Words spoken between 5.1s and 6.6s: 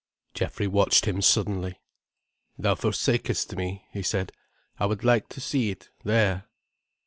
to see it, there."